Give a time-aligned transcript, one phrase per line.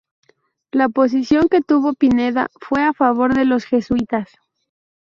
[0.71, 4.29] La posición que tuvo Pineda fue a favor de los jesuitas.